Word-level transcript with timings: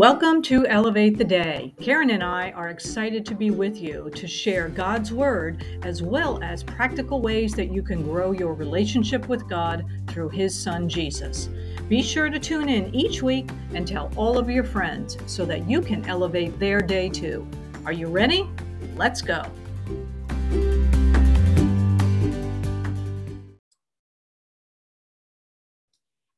Welcome 0.00 0.40
to 0.44 0.66
Elevate 0.66 1.18
the 1.18 1.24
Day. 1.24 1.74
Karen 1.78 2.08
and 2.08 2.22
I 2.22 2.52
are 2.52 2.70
excited 2.70 3.26
to 3.26 3.34
be 3.34 3.50
with 3.50 3.76
you 3.76 4.10
to 4.14 4.26
share 4.26 4.70
God's 4.70 5.12
Word 5.12 5.62
as 5.82 6.02
well 6.02 6.42
as 6.42 6.62
practical 6.62 7.20
ways 7.20 7.52
that 7.52 7.70
you 7.70 7.82
can 7.82 8.02
grow 8.02 8.32
your 8.32 8.54
relationship 8.54 9.28
with 9.28 9.46
God 9.46 9.84
through 10.06 10.30
His 10.30 10.58
Son 10.58 10.88
Jesus. 10.88 11.50
Be 11.90 12.02
sure 12.02 12.30
to 12.30 12.38
tune 12.38 12.70
in 12.70 12.94
each 12.94 13.22
week 13.22 13.50
and 13.74 13.86
tell 13.86 14.10
all 14.16 14.38
of 14.38 14.48
your 14.48 14.64
friends 14.64 15.18
so 15.26 15.44
that 15.44 15.68
you 15.68 15.82
can 15.82 16.02
elevate 16.06 16.58
their 16.58 16.80
day 16.80 17.10
too. 17.10 17.46
Are 17.84 17.92
you 17.92 18.06
ready? 18.06 18.48
Let's 18.96 19.20
go. 19.20 19.42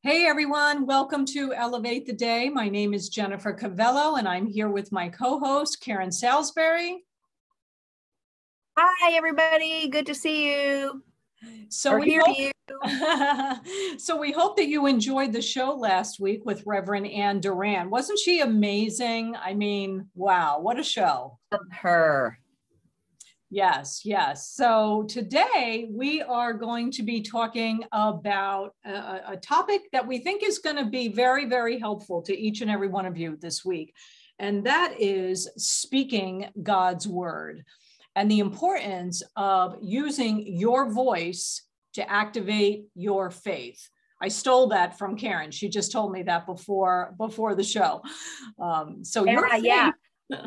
Hey 0.05 0.27
everyone, 0.27 0.84
welcome 0.84 1.24
to 1.27 1.55
Elevate 1.55 2.06
the 2.06 2.12
Day. 2.12 2.48
My 2.48 2.69
name 2.69 2.93
is 2.93 3.09
Jennifer 3.09 3.52
Cavello 3.52 4.19
and 4.19 4.27
I'm 4.27 4.48
here 4.48 4.69
with 4.69 4.91
my 4.91 5.09
co-host 5.09 5.80
Karen 5.80 6.10
Salisbury. 6.10 7.05
Hi 8.77 9.12
everybody, 9.12 9.88
good 9.91 10.07
to 10.07 10.15
see 10.16 10.51
you. 10.51 11.05
So 11.69 11.96
we 12.01 12.16
hope, 12.16 12.37
you. 12.37 12.51
so 14.01 14.16
we 14.16 14.33
hope 14.33 14.57
that 14.57 14.66
you 14.66 14.87
enjoyed 14.87 15.33
the 15.33 15.41
show 15.41 15.70
last 15.73 16.19
week 16.19 16.45
with 16.45 16.66
Reverend 16.66 17.07
Ann 17.07 17.38
Duran. 17.38 17.88
Wasn't 17.88 18.19
she 18.19 18.41
amazing? 18.41 19.37
I 19.41 19.55
mean, 19.55 20.09
wow, 20.16 20.59
what 20.59 20.80
a 20.80 20.82
show. 20.82 21.38
Her. 21.71 22.41
Yes, 23.55 24.01
yes. 24.02 24.48
So 24.48 25.05
today 25.11 25.87
we 25.91 26.23
are 26.23 26.55
going 26.55 26.91
to 26.93 27.02
be 27.02 27.20
talking 27.20 27.84
about 27.93 28.74
a, 28.83 29.20
a 29.33 29.37
topic 29.37 29.83
that 29.93 30.06
we 30.06 30.20
think 30.20 30.43
is 30.43 30.59
going 30.59 30.77
to 30.77 30.87
be 30.87 31.09
very, 31.09 31.45
very 31.45 31.79
helpful 31.79 32.23
to 32.23 32.35
each 32.35 32.63
and 32.63 32.71
every 32.71 32.88
one 32.88 33.04
of 33.04 33.18
you 33.18 33.37
this 33.38 33.63
week. 33.63 33.93
And 34.38 34.65
that 34.65 34.95
is 34.99 35.51
speaking 35.59 36.49
God's 36.63 37.07
word 37.07 37.63
and 38.16 38.30
the 38.30 38.38
importance 38.38 39.23
of 39.37 39.76
using 39.82 40.46
your 40.46 40.91
voice 40.91 41.63
to 41.93 42.10
activate 42.10 42.87
your 42.95 43.30
faith. 43.30 43.87
I 44.23 44.29
stole 44.29 44.69
that 44.69 44.96
from 44.96 45.15
Karen. 45.15 45.51
She 45.51 45.69
just 45.69 45.93
told 45.93 46.10
me 46.10 46.23
that 46.23 46.46
before 46.46 47.15
before 47.19 47.54
the 47.54 47.65
show. 47.65 48.01
Um, 48.59 49.04
so 49.04 49.26
yeah, 49.26 49.43
faith, 49.51 49.65
yeah. 50.30 50.46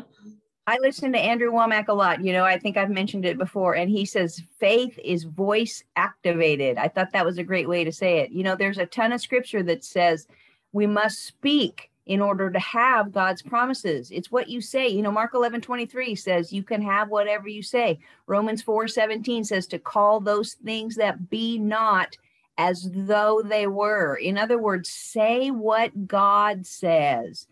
I 0.68 0.78
listen 0.80 1.12
to 1.12 1.18
Andrew 1.18 1.52
Wommack 1.52 1.86
a 1.88 1.94
lot. 1.94 2.24
You 2.24 2.32
know, 2.32 2.44
I 2.44 2.58
think 2.58 2.76
I've 2.76 2.90
mentioned 2.90 3.24
it 3.24 3.38
before, 3.38 3.76
and 3.76 3.88
he 3.88 4.04
says 4.04 4.42
faith 4.58 4.98
is 5.04 5.22
voice 5.22 5.84
activated. 5.94 6.76
I 6.76 6.88
thought 6.88 7.12
that 7.12 7.24
was 7.24 7.38
a 7.38 7.44
great 7.44 7.68
way 7.68 7.84
to 7.84 7.92
say 7.92 8.18
it. 8.18 8.32
You 8.32 8.42
know, 8.42 8.56
there's 8.56 8.78
a 8.78 8.86
ton 8.86 9.12
of 9.12 9.20
scripture 9.20 9.62
that 9.62 9.84
says 9.84 10.26
we 10.72 10.86
must 10.86 11.24
speak 11.24 11.90
in 12.06 12.20
order 12.20 12.50
to 12.50 12.58
have 12.58 13.12
God's 13.12 13.42
promises. 13.42 14.10
It's 14.10 14.30
what 14.32 14.48
you 14.48 14.60
say. 14.60 14.88
You 14.88 15.02
know, 15.02 15.12
Mark 15.12 15.34
11 15.34 15.60
23 15.60 16.16
says 16.16 16.52
you 16.52 16.64
can 16.64 16.82
have 16.82 17.10
whatever 17.10 17.48
you 17.48 17.62
say. 17.62 18.00
Romans 18.26 18.62
4 18.62 18.88
17 18.88 19.44
says 19.44 19.68
to 19.68 19.78
call 19.78 20.18
those 20.18 20.54
things 20.54 20.96
that 20.96 21.30
be 21.30 21.58
not 21.58 22.16
as 22.58 22.90
though 22.92 23.40
they 23.44 23.68
were. 23.68 24.16
In 24.16 24.36
other 24.36 24.58
words, 24.58 24.88
say 24.88 25.50
what 25.50 26.08
God 26.08 26.66
says 26.66 27.46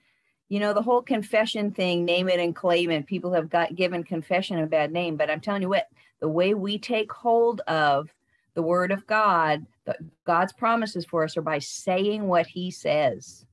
you 0.55 0.61
know 0.61 0.73
the 0.73 0.81
whole 0.81 1.03
confession 1.03 1.73
thing 1.73 2.05
name 2.05 2.29
it 2.29 2.39
and 2.39 2.55
claim 2.55 2.89
it. 2.93 3.09
People 3.09 3.33
have 3.33 3.51
got 3.51 3.75
given 3.75 4.05
confession 4.05 4.61
a 4.61 4.67
bad 4.69 4.93
name 4.93 5.17
but 5.17 5.29
i'm 5.29 5.41
telling 5.41 5.63
you 5.63 5.69
what 5.69 5.89
the 6.21 6.29
way 6.29 6.55
we 6.55 6.79
take 6.79 7.13
hold 7.13 7.61
of 7.63 8.09
the 8.55 8.63
word 8.63 8.93
of 8.93 9.05
god 9.09 9.67
the, 9.85 9.97
god's 10.25 10.53
promises 10.53 11.05
for 11.05 11.25
us 11.25 11.37
are 11.37 11.43
by 11.43 11.59
saying 11.59 12.29
what 12.29 12.47
he 12.47 12.71
says. 12.71 13.45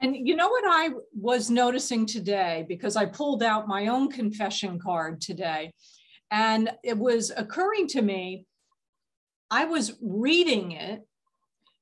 And 0.00 0.14
you 0.14 0.36
know 0.36 0.48
what 0.48 0.62
i 0.64 0.90
was 1.12 1.50
noticing 1.50 2.06
today? 2.06 2.64
Because 2.68 2.94
i 2.94 3.04
pulled 3.04 3.42
out 3.42 3.66
my 3.66 3.88
own 3.88 4.08
confession 4.08 4.78
card 4.78 5.20
today 5.20 5.72
and 6.30 6.70
it 6.84 6.96
was 6.96 7.32
occurring 7.36 7.88
to 7.88 8.00
me 8.00 8.46
i 9.50 9.64
was 9.64 9.98
reading 10.00 10.70
it 10.70 11.04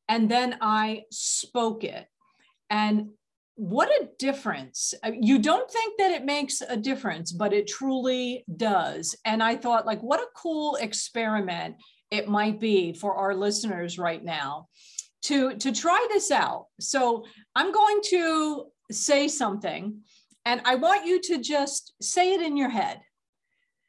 and 0.08 0.30
then 0.30 0.56
i 0.62 1.02
spoke 1.10 1.84
it. 1.84 2.06
And 2.70 3.10
what 3.56 3.88
a 3.88 4.08
difference. 4.18 4.94
Uh, 5.02 5.12
you 5.18 5.38
don't 5.38 5.70
think 5.70 5.94
that 5.98 6.12
it 6.12 6.24
makes 6.24 6.60
a 6.60 6.76
difference, 6.76 7.32
but 7.32 7.52
it 7.52 7.66
truly 7.66 8.44
does. 8.56 9.16
And 9.24 9.42
I 9.42 9.56
thought, 9.56 9.86
like, 9.86 10.00
what 10.02 10.20
a 10.20 10.28
cool 10.36 10.76
experiment 10.76 11.76
it 12.10 12.28
might 12.28 12.60
be 12.60 12.92
for 12.92 13.14
our 13.14 13.34
listeners 13.34 13.98
right 13.98 14.22
now 14.22 14.68
to, 15.22 15.56
to 15.56 15.72
try 15.72 16.06
this 16.12 16.30
out. 16.30 16.66
So 16.80 17.24
I'm 17.54 17.72
going 17.72 18.00
to 18.10 18.66
say 18.92 19.26
something, 19.26 20.02
and 20.44 20.60
I 20.64 20.76
want 20.76 21.06
you 21.06 21.20
to 21.22 21.38
just 21.38 21.94
say 22.00 22.34
it 22.34 22.42
in 22.42 22.56
your 22.56 22.70
head. 22.70 23.00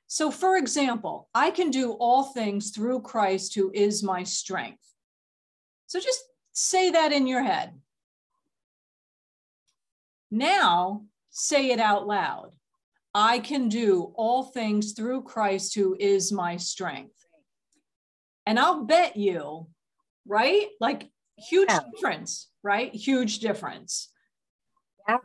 So, 0.07 0.31
for 0.31 0.55
example, 0.55 1.27
I 1.35 1.51
can 1.51 1.69
do 1.69 1.91
all 1.91 2.23
things 2.23 2.71
through 2.71 3.01
Christ 3.01 3.53
who 3.53 3.69
is 3.73 4.01
my 4.01 4.23
strength. 4.23 4.81
So 5.87 5.99
just 5.99 6.21
say 6.53 6.89
that 6.91 7.11
in 7.11 7.27
your 7.27 7.43
head. 7.43 7.73
Now 10.31 11.03
say 11.29 11.71
it 11.71 11.79
out 11.79 12.07
loud. 12.07 12.51
I 13.13 13.39
can 13.39 13.69
do 13.69 14.13
all 14.15 14.43
things 14.43 14.93
through 14.93 15.23
Christ 15.23 15.73
who 15.75 15.95
is 15.99 16.31
my 16.31 16.57
strength. 16.57 17.15
And 18.45 18.59
I'll 18.59 18.83
bet 18.83 19.17
you, 19.17 19.67
right? 20.27 20.67
Like 20.79 21.09
huge 21.37 21.69
yeah. 21.69 21.79
difference, 21.93 22.49
right? 22.63 22.93
Huge 22.93 23.39
difference. 23.39 24.09
Yeah. 25.07 25.17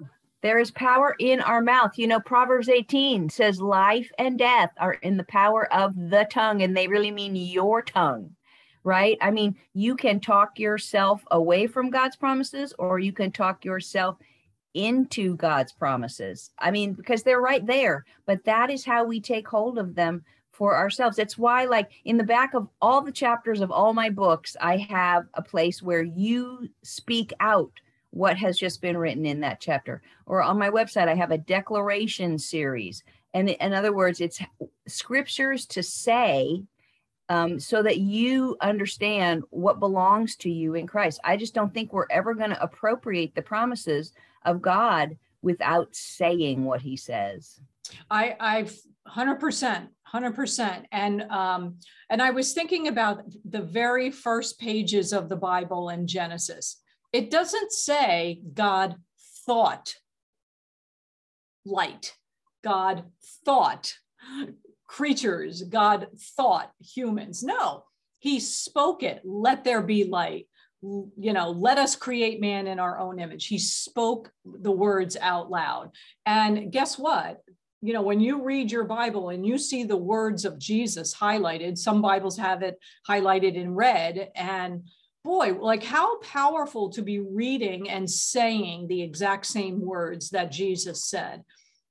There 0.43 0.59
is 0.59 0.73
power 0.73 1.15
in 1.21 1.41
our 1.41 1.63
mouth. 1.63 1.93
You 1.97 2.09
know, 2.09 2.19
Proverbs 2.19 2.69
18 2.69 3.31
says 3.31 3.61
life 3.61 4.11
and 4.19 4.39
death 4.39 4.71
are 4.79 4.95
in 4.95 5.17
the 5.17 5.25
power 5.25 5.73
of 5.73 5.95
the 5.95 6.27
tongue, 6.31 6.63
and 6.63 6.77
they 6.77 6.89
really 6.89 7.13
mean 7.13 7.37
your 7.37 7.81
tongue, 7.81 8.35
right? 8.83 9.17
I 9.21 9.31
mean, 9.31 9.57
you 9.73 9.95
can 9.95 10.19
talk 10.19 10.59
yourself 10.59 11.23
away 11.31 11.69
from 11.69 11.91
God's 11.91 12.17
promises, 12.17 12.75
or 12.79 12.99
you 12.99 13.13
can 13.13 13.31
talk 13.31 13.65
yourself 13.65 14.17
into 14.75 15.37
God's 15.37 15.73
promises. 15.73 16.51
I 16.59 16.71
mean, 16.71 16.93
because 16.93 17.23
they're 17.23 17.41
right 17.41 17.67
there, 17.67 18.05
but 18.27 18.45
that 18.45 18.71
is 18.71 18.85
how 18.85 19.05
we 19.05 19.21
take 19.21 19.47
hold 19.47 19.79
of 19.79 19.95
them 19.95 20.25
for 20.51 20.77
ourselves. 20.77 21.19
It's 21.19 21.39
why, 21.39 21.65
like, 21.65 21.91
in 22.05 22.17
the 22.17 22.25
back 22.25 22.55
of 22.55 22.69
all 22.81 23.01
the 23.03 23.13
chapters 23.13 23.61
of 23.61 23.71
all 23.71 23.95
my 23.95 24.11
books, 24.11 24.57
I 24.61 24.77
have 24.77 25.27
a 25.35 25.43
place 25.43 25.83
where 25.83 26.03
you 26.03 26.69
speak 26.83 27.33
out 27.41 27.73
what 28.11 28.37
has 28.37 28.59
just 28.59 28.83
been 28.83 28.97
written 28.97 29.25
in 29.25 29.41
that 29.41 29.61
chapter. 29.61 30.03
Or 30.27 30.43
on 30.43 30.59
my 30.59 30.69
website, 30.69 31.09
I 31.09 31.15
have 31.15 31.31
a 31.31 31.39
declaration 31.39 32.39
series. 32.39 33.03
And 33.33 33.49
in 33.49 33.73
other 33.73 33.95
words, 33.95 34.21
it's 34.21 34.41
scriptures 34.87 35.65
to 35.67 35.83
say 35.83 36.63
um, 37.33 37.59
so 37.59 37.83
that 37.83 37.99
you 37.99 38.57
understand 38.61 39.43
what 39.49 39.81
belongs 39.81 40.37
to 40.37 40.51
you 40.51 40.75
in 40.75 40.87
Christ. 40.87 41.19
I 41.25 41.39
just 41.39 41.55
don't 41.55 41.73
think 41.73 41.93
we're 41.93 42.07
ever 42.11 42.35
going 42.35 42.51
to 42.51 42.63
appropriate 42.63 43.35
the 43.35 43.41
promises 43.41 44.13
of 44.45 44.61
God 44.61 45.17
without 45.41 45.89
saying 45.97 46.63
what 46.65 46.83
he 46.83 46.95
says. 46.95 47.59
I, 48.11 48.37
I've 48.39 48.77
100%, 49.09 49.89
100%. 50.15 50.85
And, 50.93 51.23
um, 51.23 51.79
and 52.11 52.21
I 52.21 52.31
was 52.31 52.53
thinking 52.53 52.89
about 52.89 53.25
the 53.49 53.63
very 53.63 54.11
first 54.11 54.61
pages 54.61 55.15
of 55.15 55.31
the 55.31 55.37
Bible 55.37 55.89
in 55.89 56.07
Genesis. 56.07 56.83
It 57.15 57.31
doesn't 57.31 57.73
say 57.73 58.43
God 58.53 58.97
thought 59.47 59.95
light, 61.65 62.15
God 62.63 63.05
thought 63.45 63.95
creatures, 64.93 65.63
God 65.63 66.09
thought 66.37 66.71
humans. 66.81 67.43
No, 67.43 67.85
he 68.19 68.39
spoke 68.39 69.03
it, 69.03 69.23
let 69.25 69.65
there 69.65 69.83
be 69.83 70.05
light 70.05 70.47
you 70.83 71.33
know, 71.33 71.51
let 71.51 71.79
us 71.79 71.95
create 71.95 72.41
man 72.41 72.67
in 72.67 72.81
our 72.81 72.99
own 72.99 73.21
image. 73.21 73.47
He 73.47 73.59
spoke 73.59 74.33
the 74.45 74.73
words 74.73 75.17
out 75.21 75.49
loud. 75.49 75.93
And 76.27 76.73
guess 76.73 76.99
what? 76.99 77.41
You 77.83 77.93
know, 77.93 78.03
when 78.03 78.21
you 78.21 78.45
read 78.45 78.71
your 78.71 78.85
Bible 78.85 79.31
and 79.31 79.47
you 79.47 79.59
see 79.59 79.85
the 79.85 79.97
words 79.97 80.45
of 80.45 80.59
Jesus 80.59 81.15
highlighted, 81.15 81.79
some 81.79 82.03
Bibles 82.03 82.37
have 82.37 82.63
it 82.63 82.79
highlighted 83.09 83.55
in 83.55 83.75
red. 83.75 84.31
And 84.35 84.89
boy, 85.25 85.55
like 85.55 85.85
how 85.85 86.19
powerful 86.19 86.91
to 86.91 87.03
be 87.03 87.21
reading 87.21 87.89
and 87.89 88.11
saying 88.11 88.89
the 88.89 89.03
exact 89.03 89.47
same 89.47 89.81
words 89.81 90.31
that 90.31 90.51
Jesus 90.51 91.05
said. 91.05 91.45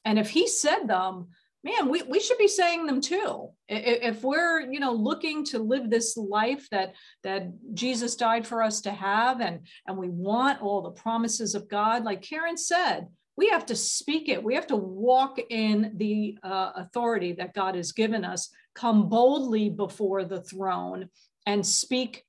And 0.04 0.20
if 0.20 0.30
he 0.30 0.48
said 0.48 0.88
them, 0.88 1.30
man 1.64 1.90
we, 1.90 2.02
we 2.04 2.20
should 2.20 2.38
be 2.38 2.48
saying 2.48 2.86
them 2.86 3.02
too. 3.02 3.50
If 3.68 4.24
we're 4.24 4.62
you 4.62 4.80
know 4.80 4.94
looking 4.94 5.46
to 5.46 5.60
live 5.60 5.90
this 5.90 6.18
life 6.18 6.68
that 6.72 6.94
that 7.24 7.52
jesus 7.74 8.16
died 8.16 8.46
for 8.46 8.62
us 8.62 8.82
to 8.82 8.92
have 8.92 9.42
and 9.42 9.66
and 9.88 9.98
we 9.98 10.10
want 10.10 10.62
all 10.62 10.82
the 10.82 10.92
promises 10.92 11.56
of 11.56 11.70
god 11.70 12.04
like 12.04 12.22
karen 12.22 12.58
said 12.58 13.08
we 13.38 13.50
have 13.50 13.66
to 13.68 13.76
speak 13.76 14.28
it. 14.30 14.44
We 14.44 14.56
have 14.56 14.68
to 14.68 14.76
walk 14.76 15.40
in 15.50 15.94
the 15.96 16.38
uh, 16.44 16.72
authority 16.76 17.34
that 17.34 17.54
god 17.54 17.76
has 17.76 17.92
given 17.92 18.26
us 18.26 18.50
come 18.76 19.10
boldly 19.10 19.70
before 19.70 20.26
the 20.26 20.42
throne 20.42 21.10
and 21.46 21.66
speak 21.66 22.24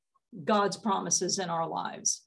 god's 0.44 0.76
promises 0.76 1.38
in 1.38 1.50
our 1.50 1.68
lives 1.68 2.22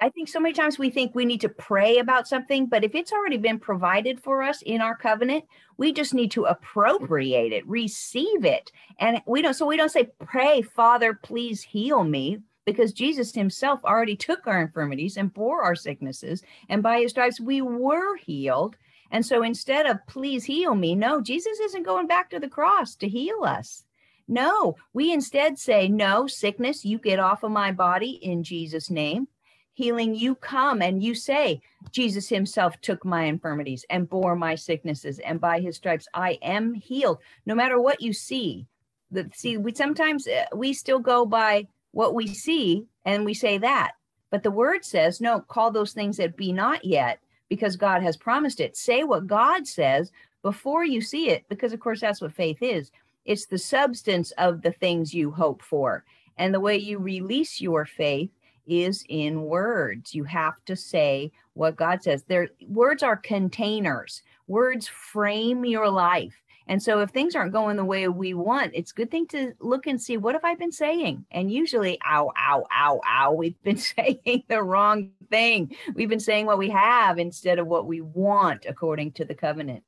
I 0.00 0.08
think 0.10 0.28
so 0.28 0.40
many 0.40 0.54
times 0.54 0.78
we 0.78 0.90
think 0.90 1.14
we 1.14 1.24
need 1.24 1.40
to 1.42 1.48
pray 1.48 1.98
about 1.98 2.28
something, 2.28 2.66
but 2.66 2.84
if 2.84 2.94
it's 2.94 3.12
already 3.12 3.36
been 3.36 3.58
provided 3.58 4.20
for 4.20 4.42
us 4.42 4.62
in 4.62 4.80
our 4.80 4.96
covenant, 4.96 5.44
we 5.76 5.92
just 5.92 6.14
need 6.14 6.30
to 6.32 6.44
appropriate 6.44 7.52
it, 7.52 7.66
receive 7.66 8.44
it. 8.44 8.70
And 8.98 9.22
we 9.26 9.42
don't, 9.42 9.54
so 9.54 9.66
we 9.66 9.76
don't 9.76 9.90
say, 9.90 10.10
pray, 10.24 10.62
Father, 10.62 11.14
please 11.14 11.62
heal 11.62 12.04
me, 12.04 12.38
because 12.64 12.92
Jesus 12.92 13.34
himself 13.34 13.80
already 13.84 14.16
took 14.16 14.46
our 14.46 14.62
infirmities 14.62 15.16
and 15.16 15.34
bore 15.34 15.62
our 15.62 15.74
sicknesses. 15.74 16.42
And 16.68 16.82
by 16.82 17.00
his 17.00 17.10
stripes, 17.10 17.40
we 17.40 17.60
were 17.60 18.16
healed. 18.16 18.76
And 19.10 19.24
so 19.24 19.42
instead 19.42 19.86
of 19.86 19.98
please 20.08 20.44
heal 20.44 20.74
me, 20.74 20.94
no, 20.94 21.20
Jesus 21.20 21.58
isn't 21.60 21.84
going 21.84 22.06
back 22.06 22.30
to 22.30 22.40
the 22.40 22.48
cross 22.48 22.94
to 22.96 23.08
heal 23.08 23.44
us. 23.44 23.84
No, 24.26 24.76
we 24.94 25.12
instead 25.12 25.58
say, 25.58 25.88
no, 25.88 26.26
sickness, 26.26 26.84
you 26.84 26.98
get 26.98 27.18
off 27.18 27.42
of 27.42 27.50
my 27.50 27.70
body 27.70 28.18
in 28.22 28.42
Jesus' 28.42 28.88
name 28.88 29.28
healing 29.74 30.14
you 30.14 30.34
come 30.36 30.80
and 30.80 31.02
you 31.02 31.14
say 31.14 31.60
jesus 31.90 32.28
himself 32.28 32.80
took 32.80 33.04
my 33.04 33.24
infirmities 33.24 33.84
and 33.90 34.08
bore 34.08 34.34
my 34.34 34.54
sicknesses 34.54 35.18
and 35.18 35.40
by 35.40 35.60
his 35.60 35.76
stripes 35.76 36.08
i 36.14 36.38
am 36.42 36.74
healed. 36.74 37.18
No 37.46 37.54
matter 37.54 37.80
what 37.80 38.00
you 38.00 38.12
see 38.12 38.66
the 39.10 39.30
see 39.34 39.56
we 39.56 39.74
sometimes 39.74 40.26
uh, 40.26 40.44
we 40.54 40.72
still 40.72 40.98
go 40.98 41.24
by 41.24 41.66
what 41.92 42.14
we 42.14 42.26
see 42.26 42.86
and 43.04 43.24
we 43.24 43.34
say 43.34 43.58
that. 43.58 43.92
But 44.30 44.42
the 44.42 44.50
word 44.50 44.84
says 44.84 45.20
no 45.20 45.40
call 45.40 45.70
those 45.70 45.92
things 45.92 46.16
that 46.16 46.36
be 46.36 46.52
not 46.52 46.84
yet 46.84 47.20
because 47.48 47.76
god 47.76 48.02
has 48.02 48.16
promised 48.16 48.60
it. 48.60 48.76
Say 48.76 49.04
what 49.04 49.26
god 49.26 49.66
says 49.66 50.10
before 50.42 50.84
you 50.84 51.00
see 51.00 51.30
it 51.30 51.44
because 51.48 51.72
of 51.72 51.80
course 51.80 52.00
that's 52.00 52.20
what 52.20 52.32
faith 52.32 52.58
is. 52.60 52.90
It's 53.24 53.46
the 53.46 53.58
substance 53.58 54.32
of 54.32 54.62
the 54.62 54.72
things 54.72 55.14
you 55.14 55.30
hope 55.30 55.62
for 55.62 56.04
and 56.36 56.52
the 56.52 56.60
way 56.60 56.76
you 56.76 56.98
release 56.98 57.60
your 57.60 57.86
faith 57.86 58.30
is 58.66 59.04
in 59.08 59.42
words. 59.42 60.14
You 60.14 60.24
have 60.24 60.64
to 60.66 60.76
say 60.76 61.32
what 61.54 61.76
God 61.76 62.02
says. 62.02 62.22
Their 62.24 62.48
words 62.66 63.02
are 63.02 63.16
containers. 63.16 64.22
Words 64.46 64.86
frame 64.86 65.64
your 65.64 65.88
life. 65.88 66.34
And 66.66 66.82
so 66.82 67.00
if 67.00 67.10
things 67.10 67.34
aren't 67.34 67.52
going 67.52 67.76
the 67.76 67.84
way 67.84 68.08
we 68.08 68.32
want, 68.32 68.72
it's 68.74 68.92
a 68.92 68.94
good 68.94 69.10
thing 69.10 69.26
to 69.28 69.52
look 69.60 69.86
and 69.86 70.00
see 70.00 70.16
what 70.16 70.34
have 70.34 70.44
I 70.44 70.54
been 70.54 70.72
saying? 70.72 71.26
And 71.30 71.52
usually, 71.52 71.98
ow, 72.06 72.32
ow, 72.38 72.64
ow, 72.72 73.00
ow, 73.06 73.32
we've 73.32 73.60
been 73.62 73.76
saying 73.96 74.44
the 74.48 74.62
wrong 74.62 75.10
thing. 75.30 75.76
We've 75.94 76.08
been 76.08 76.20
saying 76.20 76.46
what 76.46 76.58
we 76.58 76.70
have 76.70 77.18
instead 77.18 77.58
of 77.58 77.66
what 77.66 77.86
we 77.86 78.00
want 78.00 78.64
according 78.66 79.12
to 79.12 79.24
the 79.24 79.34
covenant. 79.34 79.82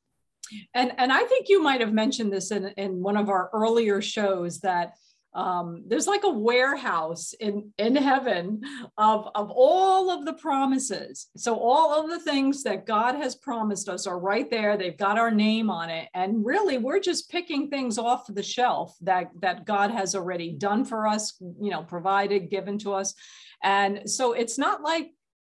And 0.74 0.92
and 0.98 1.12
I 1.12 1.24
think 1.24 1.48
you 1.48 1.60
might 1.60 1.80
have 1.80 1.92
mentioned 1.92 2.32
this 2.32 2.52
in, 2.52 2.66
in 2.76 3.02
one 3.02 3.16
of 3.16 3.28
our 3.28 3.50
earlier 3.52 4.00
shows 4.00 4.60
that 4.60 4.94
um, 5.36 5.82
there's 5.86 6.06
like 6.06 6.24
a 6.24 6.30
warehouse 6.30 7.34
in 7.34 7.70
in 7.76 7.94
heaven 7.94 8.62
of 8.96 9.28
of 9.34 9.50
all 9.50 10.10
of 10.10 10.24
the 10.24 10.32
promises. 10.32 11.28
So 11.36 11.56
all 11.56 12.00
of 12.00 12.08
the 12.08 12.20
things 12.20 12.62
that 12.62 12.86
god 12.86 13.16
has 13.16 13.36
promised 13.36 13.90
us 13.90 14.06
are 14.06 14.18
right 14.18 14.50
there. 14.50 14.78
They've 14.78 14.96
got 14.96 15.18
our 15.18 15.30
name 15.30 15.68
on 15.68 15.90
it. 15.90 16.08
And 16.14 16.44
really 16.44 16.78
we're 16.78 17.00
just 17.00 17.30
picking 17.30 17.68
things 17.68 17.98
off 17.98 18.26
the 18.28 18.42
shelf 18.42 18.96
that 19.02 19.30
that 19.42 19.66
god 19.66 19.90
has 19.90 20.14
already 20.14 20.52
done 20.52 20.86
for 20.86 21.06
us 21.06 21.34
you 21.60 21.70
know 21.70 21.82
provided 21.82 22.48
given 22.48 22.78
to 22.78 22.94
us. 22.94 23.14
And 23.62 24.10
so 24.10 24.32
it's 24.32 24.56
not 24.56 24.82
like 24.82 25.10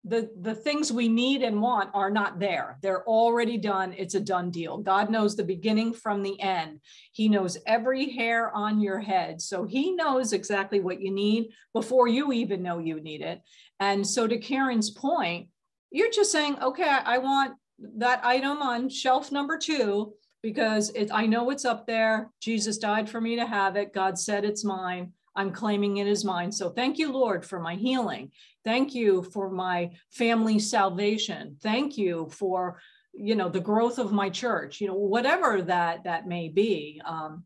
the 0.04 0.30
the 0.40 0.54
things 0.54 0.90
we 0.90 1.08
need 1.08 1.42
and 1.42 1.60
want 1.60 1.90
are 1.92 2.10
not 2.10 2.38
there. 2.38 2.78
They're 2.82 3.06
already 3.06 3.58
done. 3.58 3.94
It's 3.96 4.14
a 4.14 4.20
done 4.20 4.50
deal. 4.50 4.78
God 4.78 5.10
knows 5.10 5.36
the 5.36 5.44
beginning 5.44 5.92
from 5.92 6.22
the 6.22 6.40
end. 6.40 6.80
He 7.12 7.28
knows 7.28 7.58
every 7.66 8.10
hair 8.10 8.50
on 8.54 8.80
your 8.80 8.98
head. 8.98 9.42
So 9.42 9.64
he 9.64 9.92
knows 9.92 10.32
exactly 10.32 10.80
what 10.80 11.02
you 11.02 11.10
need 11.10 11.50
before 11.74 12.08
you 12.08 12.32
even 12.32 12.62
know 12.62 12.78
you 12.78 13.00
need 13.00 13.20
it. 13.20 13.42
And 13.78 14.06
so 14.06 14.26
to 14.26 14.38
karen's 14.38 14.90
point 14.90 15.48
you're 15.90 16.10
just 16.10 16.30
saying 16.30 16.56
okay 16.62 16.84
i 16.84 17.18
want 17.18 17.54
that 17.96 18.24
item 18.24 18.62
on 18.62 18.88
shelf 18.88 19.32
number 19.32 19.58
two 19.58 20.12
because 20.42 20.90
it, 20.90 21.10
i 21.12 21.26
know 21.26 21.50
it's 21.50 21.64
up 21.64 21.86
there. 21.86 22.30
Jesus 22.40 22.78
died 22.78 23.08
for 23.08 23.20
me 23.20 23.36
to 23.36 23.46
have 23.46 23.76
it. 23.76 23.92
God 23.92 24.18
said 24.18 24.44
it's 24.44 24.64
mine 24.64 25.12
I'm 25.40 25.52
claiming 25.52 25.96
it 25.96 26.06
as 26.06 26.22
mine. 26.22 26.52
So 26.52 26.68
thank 26.68 26.98
you, 26.98 27.10
Lord, 27.10 27.46
for 27.46 27.58
my 27.58 27.74
healing. 27.74 28.30
Thank 28.62 28.94
you 28.94 29.22
for 29.22 29.48
my 29.48 29.90
family 30.10 30.58
salvation. 30.58 31.56
Thank 31.62 31.96
you 31.96 32.28
for, 32.30 32.78
you 33.14 33.34
know, 33.34 33.48
the 33.48 33.58
growth 33.58 33.98
of 33.98 34.12
my 34.12 34.28
church, 34.28 34.82
you 34.82 34.86
know, 34.86 34.94
whatever 34.94 35.62
that 35.62 36.04
that 36.04 36.28
may 36.28 36.50
be. 36.50 37.00
Um, 37.06 37.44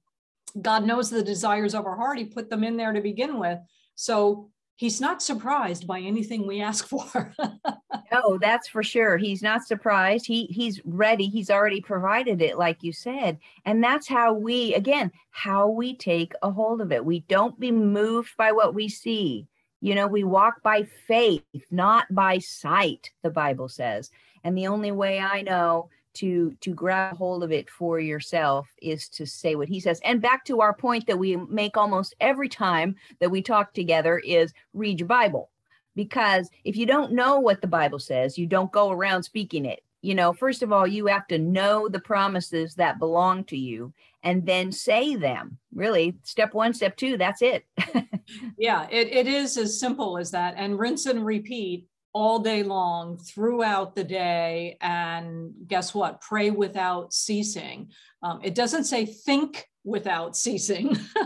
God 0.60 0.84
knows 0.84 1.08
the 1.08 1.22
desires 1.22 1.72
of 1.72 1.86
our 1.86 1.96
heart. 1.96 2.18
He 2.18 2.24
put 2.24 2.50
them 2.50 2.64
in 2.64 2.76
there 2.76 2.92
to 2.92 3.00
begin 3.00 3.38
with. 3.38 3.60
So 3.94 4.50
he's 4.76 5.00
not 5.00 5.22
surprised 5.22 5.86
by 5.86 6.00
anything 6.00 6.46
we 6.46 6.60
ask 6.60 6.86
for. 6.86 7.32
no, 8.12 8.38
that's 8.38 8.68
for 8.68 8.82
sure. 8.82 9.16
He's 9.16 9.42
not 9.42 9.64
surprised. 9.64 10.26
He 10.26 10.46
he's 10.46 10.80
ready. 10.84 11.28
He's 11.28 11.50
already 11.50 11.80
provided 11.80 12.42
it, 12.42 12.58
like 12.58 12.82
you 12.82 12.92
said. 12.92 13.38
And 13.64 13.82
that's 13.82 14.08
how 14.08 14.34
we, 14.34 14.74
again, 14.74 15.12
how 15.30 15.68
we 15.68 15.96
take 15.96 16.32
a 16.42 16.50
hold 16.50 16.80
of 16.80 16.92
it. 16.92 17.04
We 17.04 17.20
don't 17.20 17.58
be 17.58 17.70
moved 17.70 18.36
by 18.36 18.52
what 18.52 18.74
we 18.74 18.88
see. 18.88 19.46
You 19.80 19.94
know, 19.94 20.06
we 20.06 20.24
walk 20.24 20.62
by 20.62 20.84
faith, 21.06 21.42
not 21.70 22.06
by 22.10 22.38
sight, 22.38 23.10
the 23.22 23.30
Bible 23.30 23.68
says. 23.68 24.10
And 24.42 24.56
the 24.56 24.66
only 24.66 24.92
way 24.92 25.20
I 25.20 25.42
know 25.42 25.90
to 26.14 26.56
to 26.60 26.74
grab 26.74 27.16
hold 27.16 27.42
of 27.42 27.52
it 27.52 27.68
for 27.68 28.00
yourself 28.00 28.68
is 28.80 29.08
to 29.10 29.26
say 29.26 29.54
what 29.54 29.68
he 29.68 29.80
says. 29.80 30.00
And 30.04 30.22
back 30.22 30.44
to 30.46 30.60
our 30.60 30.74
point 30.74 31.06
that 31.06 31.18
we 31.18 31.36
make 31.36 31.76
almost 31.76 32.14
every 32.20 32.48
time 32.48 32.96
that 33.20 33.30
we 33.30 33.42
talk 33.42 33.72
together 33.72 34.18
is 34.18 34.52
read 34.72 35.00
your 35.00 35.08
bible. 35.08 35.50
Because 35.96 36.50
if 36.64 36.76
you 36.76 36.86
don't 36.86 37.12
know 37.12 37.38
what 37.38 37.60
the 37.60 37.66
bible 37.66 37.98
says 37.98 38.38
you 38.38 38.46
don't 38.46 38.72
go 38.72 38.90
around 38.90 39.22
speaking 39.22 39.64
it. 39.66 39.82
You 40.02 40.14
know 40.14 40.32
first 40.32 40.62
of 40.62 40.72
all 40.72 40.86
you 40.86 41.06
have 41.06 41.26
to 41.28 41.38
know 41.38 41.88
the 41.88 42.00
promises 42.00 42.74
that 42.76 42.98
belong 42.98 43.44
to 43.44 43.56
you 43.56 43.92
and 44.22 44.46
then 44.46 44.72
say 44.72 45.16
them. 45.16 45.58
Really 45.74 46.14
step 46.22 46.54
one 46.54 46.74
step 46.74 46.96
two 46.96 47.16
that's 47.16 47.42
it. 47.42 47.66
Yeah 48.58 48.88
it, 48.90 49.08
it 49.08 49.26
is 49.26 49.58
as 49.58 49.78
simple 49.78 50.16
as 50.16 50.30
that. 50.30 50.54
And 50.56 50.78
rinse 50.78 51.06
and 51.06 51.26
repeat 51.26 51.86
all 52.14 52.38
day 52.38 52.62
long 52.62 53.18
throughout 53.18 53.94
the 53.94 54.04
day. 54.04 54.78
And 54.80 55.52
guess 55.66 55.92
what? 55.92 56.20
Pray 56.20 56.50
without 56.50 57.12
ceasing. 57.12 57.90
Um, 58.22 58.40
it 58.42 58.54
doesn't 58.54 58.84
say 58.84 59.04
think 59.04 59.68
without 59.82 60.36
ceasing. 60.36 60.96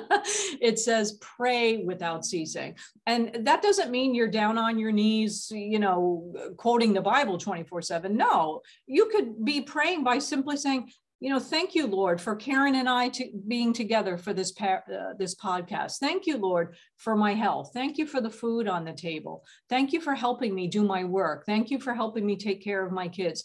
it 0.61 0.79
says 0.79 1.19
pray 1.20 1.76
without 1.85 2.25
ceasing. 2.25 2.75
And 3.06 3.46
that 3.46 3.62
doesn't 3.62 3.90
mean 3.90 4.14
you're 4.14 4.29
down 4.29 4.58
on 4.58 4.79
your 4.79 4.90
knees, 4.90 5.52
you 5.54 5.78
know, 5.78 6.35
quoting 6.57 6.95
the 6.95 7.02
Bible 7.02 7.38
24 7.38 7.83
7. 7.83 8.16
No, 8.16 8.62
you 8.87 9.07
could 9.07 9.45
be 9.45 9.61
praying 9.61 10.02
by 10.02 10.18
simply 10.18 10.57
saying, 10.57 10.90
you 11.21 11.31
know, 11.31 11.41
thank 11.41 11.75
you, 11.75 11.87
Lord, 11.87 12.21
for 12.21 12.37
Karen 12.37 12.77
and 12.77 12.89
I 12.89 13.09
to 13.11 13.29
being 13.49 13.73
together 13.73 14.17
for 14.17 14.33
this 14.33 14.53
uh, 14.61 15.15
this 15.19 15.35
podcast. 15.35 15.99
Thank 15.99 16.27
you, 16.27 16.37
Lord, 16.37 16.77
for 16.97 17.17
my 17.17 17.35
health. 17.35 17.71
Thank 17.75 17.99
you 17.99 18.07
for 18.07 18.21
the 18.21 18.31
food 18.31 18.69
on 18.69 18.85
the 18.85 18.93
table. 18.93 19.45
Thank 19.69 19.93
you 19.93 20.01
for 20.01 20.15
helping 20.15 20.55
me 20.55 20.69
do 20.69 20.85
my 20.85 21.03
work. 21.05 21.45
Thank 21.45 21.71
you 21.71 21.81
for 21.81 21.93
helping 21.93 22.25
me 22.25 22.37
take 22.37 22.63
care 22.63 22.87
of 22.87 22.93
my 22.93 23.09
kids. 23.09 23.45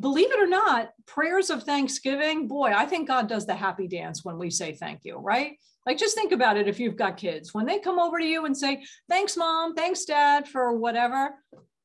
Believe 0.00 0.32
it 0.32 0.42
or 0.42 0.48
not, 0.48 0.90
prayers 1.06 1.48
of 1.48 1.62
thanksgiving, 1.62 2.48
boy, 2.48 2.72
I 2.74 2.86
think 2.86 3.06
God 3.06 3.28
does 3.28 3.46
the 3.46 3.54
happy 3.54 3.86
dance 3.86 4.24
when 4.24 4.36
we 4.36 4.50
say 4.50 4.72
thank 4.72 5.04
you, 5.04 5.16
right? 5.16 5.52
Like 5.86 5.96
just 5.96 6.16
think 6.16 6.32
about 6.32 6.56
it 6.56 6.66
if 6.66 6.80
you've 6.80 6.96
got 6.96 7.16
kids. 7.16 7.54
When 7.54 7.66
they 7.66 7.78
come 7.78 8.00
over 8.00 8.18
to 8.18 8.26
you 8.26 8.46
and 8.46 8.56
say, 8.56 8.82
"Thanks, 9.08 9.36
mom. 9.36 9.74
Thanks, 9.74 10.04
dad, 10.04 10.48
for 10.48 10.76
whatever." 10.76 11.36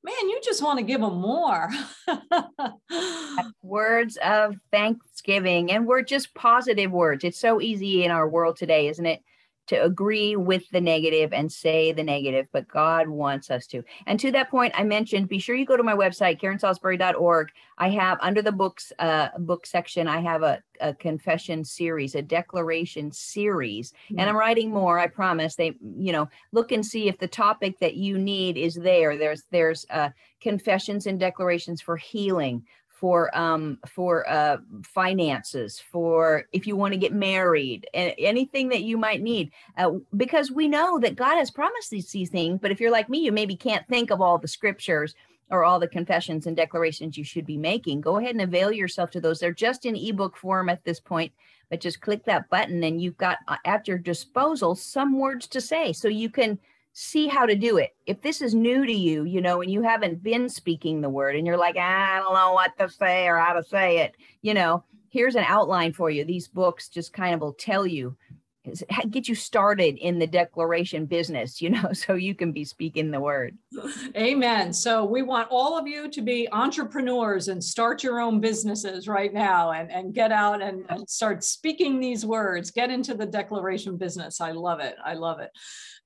Man, 0.06 0.30
you 0.30 0.40
just 0.44 0.62
want 0.62 0.78
to 0.78 0.86
give 0.86 1.02
them 1.02 1.16
more. 1.16 1.70
words 3.64 4.18
of 4.24 4.56
thanksgiving. 4.72 5.72
And 5.72 5.88
we're 5.88 6.04
just 6.04 6.34
positive 6.36 6.92
words. 6.92 7.24
It's 7.24 7.40
so 7.40 7.60
easy 7.60 8.06
in 8.06 8.12
our 8.12 8.30
world 8.30 8.56
today, 8.56 8.88
isn't 8.88 9.06
it? 9.06 9.22
To 9.68 9.84
agree 9.84 10.36
with 10.36 10.70
the 10.70 10.82
negative 10.82 11.34
and 11.34 11.52
say 11.52 11.92
the 11.92 12.04
negative, 12.04 12.48
but 12.52 12.68
God 12.68 13.08
wants 13.08 13.50
us 13.50 13.66
to. 13.68 13.84
And 14.06 14.20
to 14.20 14.32
that 14.32 14.50
point, 14.50 14.74
I 14.76 14.84
mentioned 14.84 15.28
be 15.28 15.40
sure 15.40 15.56
you 15.56 15.66
go 15.66 15.78
to 15.78 15.84
my 15.84 15.96
website, 15.96 16.40
karensalisbury.org. 16.40 17.50
I 17.78 17.90
have 17.90 18.18
under 18.22 18.42
the 18.42 18.52
books 18.52 18.94
uh, 19.00 19.30
book 19.40 19.66
section, 19.66 20.08
I 20.08 20.20
have 20.22 20.44
a, 20.44 20.62
a 20.80 20.94
confession 20.94 21.64
series, 21.64 22.16
a 22.16 22.22
declaration 22.22 23.12
series, 23.12 23.92
mm-hmm. 23.92 24.20
and 24.20 24.30
I'm 24.30 24.38
writing 24.38 24.70
more. 24.70 25.00
I 25.00 25.08
promise. 25.08 25.56
They, 25.56 25.76
you 25.98 26.12
know, 26.12 26.30
look 26.52 26.72
and 26.72 26.86
see 26.86 27.08
if 27.08 27.18
the 27.18 27.28
topic 27.28 27.80
that 27.80 27.96
you 27.96 28.18
need 28.18 28.58
is 28.58 28.76
there. 28.76 29.18
There's 29.18 29.44
there's 29.52 29.86
uh, 29.90 30.10
confessions 30.42 31.08
and 31.08 31.20
declarations 31.20 31.82
for 31.82 31.98
healing, 31.98 32.64
for 32.96 33.36
um, 33.38 33.78
for 33.86 34.28
uh, 34.30 34.58
finances, 34.84 35.82
for 35.92 36.46
if 36.54 36.66
you 36.66 36.78
want 36.78 36.94
to 36.94 37.00
get 37.00 37.14
married, 37.14 37.88
anything 37.94 38.70
that 38.70 38.84
you 38.84 38.98
might 38.98 39.22
need, 39.22 39.52
uh, 39.78 39.92
because 40.16 40.50
we 40.50 40.70
know 40.70 40.98
that 41.00 41.18
God 41.18 41.36
has 41.36 41.52
promised 41.52 41.90
these, 41.92 42.10
these 42.10 42.30
things. 42.30 42.60
But 42.62 42.72
if 42.72 42.80
you're 42.80 42.92
like 42.92 43.10
me, 43.10 43.20
you 43.20 43.34
maybe 43.34 43.58
can't 43.58 43.86
think 43.90 44.12
of 44.12 44.22
all 44.22 44.38
the 44.38 44.48
scriptures 44.48 45.14
or 45.52 45.64
all 45.64 45.80
the 45.80 45.88
confessions 45.88 46.48
and 46.48 46.56
declarations 46.56 47.18
you 47.18 47.24
should 47.24 47.46
be 47.46 47.58
making. 47.58 48.02
Go 48.02 48.18
ahead 48.18 48.32
and 48.32 48.42
avail 48.42 48.72
yourself 48.72 49.12
to 49.12 49.22
those. 49.22 49.40
They're 49.40 49.52
just 49.52 49.86
in 49.86 49.96
ebook 49.96 50.38
form 50.38 50.70
at 50.70 50.84
this 50.86 51.00
point, 51.00 51.34
but 51.70 51.82
just 51.82 52.02
click 52.02 52.24
that 52.26 52.50
button 52.50 52.84
and 52.84 53.02
you've 53.02 53.18
got 53.18 53.40
uh, 53.50 53.58
at 53.66 53.88
your 53.88 53.98
disposal 53.98 54.74
some 54.74 55.20
words 55.20 55.48
to 55.50 55.60
say, 55.60 55.92
so 55.92 56.08
you 56.08 56.30
can 56.30 56.58
see 56.98 57.28
how 57.28 57.46
to 57.46 57.56
do 57.56 57.76
it. 57.76 57.94
If 58.06 58.22
this 58.22 58.42
is 58.42 58.56
new 58.56 58.86
to 58.86 58.94
you, 58.94 59.26
you 59.26 59.42
know, 59.42 59.62
and 59.62 59.70
you 59.70 59.82
haven't 59.82 60.24
been 60.24 60.48
speaking 60.48 61.02
the 61.02 61.10
word 61.10 61.36
and 61.36 61.46
you're 61.46 61.58
like, 61.58 61.76
ah, 61.78 62.16
I 62.16 62.20
don't 62.20 62.34
know 62.34 62.54
what 62.54 62.78
to 62.80 62.90
say 62.90 63.28
or 63.28 63.38
how 63.38 63.52
to 63.52 63.64
say 63.66 63.98
it, 63.98 64.16
you 64.42 64.54
know, 64.54 64.82
here's 65.10 65.36
an 65.36 65.44
outline 65.46 65.92
for 65.92 66.10
you. 66.10 66.24
These 66.24 66.48
books 66.48 66.88
just 66.88 67.12
kind 67.12 67.36
of 67.36 67.42
will 67.42 67.54
tell 67.54 67.86
you 67.86 68.16
get 69.10 69.28
you 69.28 69.36
started 69.36 69.98
in 69.98 70.20
the 70.20 70.28
declaration 70.28 71.06
business, 71.06 71.62
you 71.62 71.70
know, 71.70 71.90
so 71.94 72.14
you 72.14 72.36
can 72.36 72.52
be 72.52 72.66
speaking 72.66 73.12
the 73.12 73.20
word. 73.20 73.58
Amen. 74.16 74.74
So 74.74 75.06
we 75.06 75.22
want 75.22 75.48
all 75.52 75.78
of 75.78 75.88
you 75.88 76.10
to 76.10 76.22
be 76.22 76.48
entrepreneurs 76.52 77.48
and 77.48 77.64
start 77.64 78.04
your 78.04 78.20
own 78.20 78.40
businesses 78.40 79.08
right 79.08 79.34
now 79.34 79.72
and, 79.72 79.92
and 79.92 80.14
get 80.14 80.32
out 80.32 80.62
and, 80.62 80.86
and 80.90 81.10
start 81.10 81.44
speaking 81.44 82.00
these 82.00 82.26
words. 82.26 82.72
Get 82.72 82.90
into 82.90 83.14
the 83.14 83.26
declaration 83.26 83.98
business. 83.98 84.42
I 84.42 84.52
love 84.52 84.80
it. 84.80 84.96
I 85.04 85.14
love 85.14 85.40
it. 85.40 85.52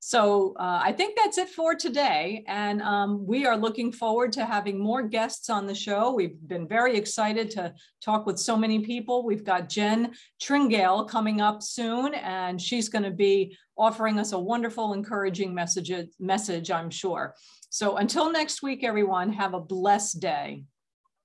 So 0.02 0.54
uh, 0.58 0.80
I 0.82 0.94
think 0.94 1.18
that's 1.18 1.38
it 1.38 1.50
for 1.50 1.76
today. 1.76 2.44
And 2.48 2.82
um, 2.82 3.26
we 3.28 3.46
are 3.46 3.58
looking 3.58 3.92
forward 3.92 4.32
to 4.34 4.46
having 4.46 4.80
more 4.80 5.04
guests 5.04 5.50
on 5.50 5.68
the 5.68 5.76
show. 5.76 6.14
We've 6.14 6.38
been 6.48 6.68
very 6.68 6.96
excited 6.96 7.52
to 7.52 7.74
talk 8.02 8.26
with 8.26 8.40
so 8.40 8.56
many 8.56 8.80
people. 8.80 9.26
We've 9.26 9.44
got 9.44 9.68
Jen 9.68 10.14
Tringale 10.42 11.08
coming 11.08 11.42
up 11.42 11.62
soon, 11.62 12.14
and 12.50 12.60
she's 12.60 12.90
going 12.90 13.04
to 13.04 13.12
be 13.12 13.56
offering 13.78 14.20
us 14.20 14.34
a 14.34 14.40
wonderful, 14.40 14.94
encouraging 14.94 15.54
message, 15.54 15.92
message, 16.20 16.72
I'm 16.72 16.90
sure. 16.90 17.36
So 17.70 17.98
until 17.98 18.32
next 18.32 18.64
week, 18.64 18.84
everyone, 18.84 19.32
have 19.34 19.54
a 19.54 19.60
blessed 19.60 20.20
day. 20.20 20.64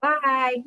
Bye. 0.02 0.64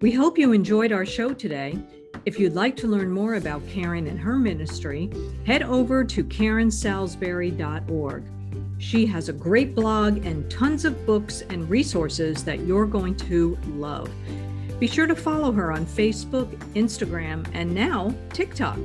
We 0.00 0.12
hope 0.12 0.38
you 0.38 0.52
enjoyed 0.52 0.92
our 0.92 1.04
show 1.04 1.34
today. 1.34 1.76
If 2.24 2.38
you'd 2.38 2.54
like 2.54 2.76
to 2.76 2.86
learn 2.86 3.10
more 3.10 3.34
about 3.34 3.66
Karen 3.68 4.06
and 4.06 4.18
her 4.18 4.36
ministry, 4.36 5.10
head 5.44 5.62
over 5.62 6.04
to 6.04 6.24
karensalisbury.org. 6.24 8.39
She 8.80 9.06
has 9.06 9.28
a 9.28 9.32
great 9.32 9.76
blog 9.76 10.26
and 10.26 10.50
tons 10.50 10.84
of 10.84 11.06
books 11.06 11.42
and 11.50 11.70
resources 11.70 12.42
that 12.42 12.60
you're 12.60 12.86
going 12.86 13.14
to 13.16 13.56
love. 13.68 14.10
Be 14.80 14.88
sure 14.88 15.06
to 15.06 15.14
follow 15.14 15.52
her 15.52 15.70
on 15.70 15.86
Facebook, 15.86 16.48
Instagram, 16.74 17.46
and 17.52 17.72
now 17.72 18.12
TikTok. 18.32 18.78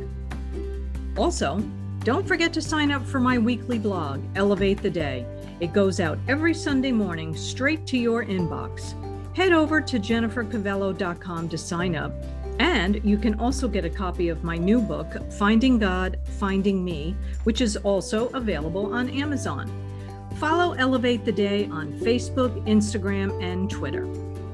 Also, 1.18 1.58
don't 2.04 2.28
forget 2.28 2.54
to 2.54 2.62
sign 2.62 2.92
up 2.92 3.04
for 3.04 3.20
my 3.20 3.40
weekly 3.40 3.80
blog, 3.80 4.22
Elevate 4.36 4.84
the 4.84 4.90
Day. 4.92 5.26
It 5.60 5.74
goes 5.74 6.00
out 6.00 6.20
every 6.28 6.54
Sunday 6.54 6.92
morning 6.92 7.36
straight 7.36 7.88
to 7.88 7.98
your 7.98 8.24
inbox 8.24 8.94
head 9.36 9.52
over 9.52 9.82
to 9.82 10.00
jennifercavello.com 10.00 11.50
to 11.50 11.58
sign 11.58 11.96
up. 11.96 12.14
And 12.60 13.04
you 13.04 13.18
can 13.18 13.38
also 13.38 13.68
get 13.68 13.84
a 13.84 13.90
copy 13.90 14.30
of 14.30 14.46
my 14.46 14.56
new 14.56 14.80
book, 14.80 15.30
Finding 15.34 15.78
God, 15.78 16.18
Finding 16.40 16.86
Me, 16.86 17.16
which 17.44 17.60
is 17.60 17.76
also 17.78 18.30
available 18.30 18.94
on 18.94 19.10
Amazon. 19.10 19.70
Follow 20.38 20.74
Elevate 20.74 21.24
the 21.24 21.32
Day 21.32 21.66
on 21.68 21.94
Facebook, 21.94 22.52
Instagram, 22.68 23.42
and 23.42 23.70
Twitter. 23.70 24.04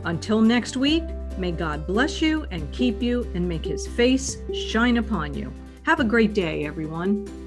Until 0.06 0.40
next 0.40 0.78
week, 0.78 1.04
may 1.40 1.52
God 1.52 1.88
bless 1.88 2.22
you 2.22 2.46
and 2.52 2.72
keep 2.72 3.02
you 3.02 3.24
and 3.34 3.50
make 3.50 3.66
his 3.66 3.88
face 3.88 4.38
shine 4.54 4.98
upon 4.98 5.34
you. 5.34 5.52
Have 5.84 6.00
a 6.00 6.04
great 6.04 6.36
day, 6.36 6.66
everyone. 6.66 7.40